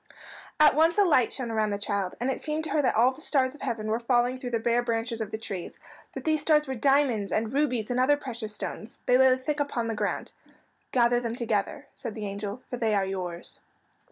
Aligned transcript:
At 0.59 0.73
once 0.75 0.97
a 0.97 1.03
light 1.05 1.31
shone 1.31 1.51
around 1.51 1.69
the 1.69 1.77
child, 1.77 2.15
and 2.19 2.31
it 2.31 2.43
seemed 2.43 2.63
to 2.63 2.71
her 2.71 2.81
that 2.81 2.95
all 2.95 3.11
the 3.11 3.21
stars 3.21 3.53
of 3.53 3.61
heaven 3.61 3.85
were 3.85 3.99
falling 3.99 4.39
through 4.39 4.49
the 4.49 4.59
bare 4.59 4.81
branches 4.81 5.21
of 5.21 5.29
the 5.29 5.37
trees, 5.37 5.77
but 6.11 6.23
these 6.23 6.41
stars 6.41 6.65
were 6.65 6.73
diamonds 6.73 7.31
and 7.31 7.53
rubies 7.53 7.91
and 7.91 7.99
other 7.99 8.17
precious 8.17 8.55
stones. 8.55 8.99
They 9.05 9.19
lay 9.19 9.37
thick 9.37 9.59
upon 9.59 9.85
the 9.89 9.93
ground. 9.93 10.33
"Gather 10.91 11.19
them 11.19 11.35
together," 11.35 11.85
said 11.93 12.15
the 12.15 12.25
angel, 12.25 12.63
"for 12.65 12.77
they 12.77 12.95
are 12.95 13.05
yours." 13.05 13.59